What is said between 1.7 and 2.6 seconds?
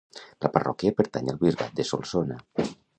de Solsona.